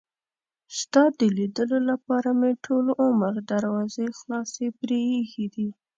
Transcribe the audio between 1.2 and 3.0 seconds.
لیدلو لپاره مې ټول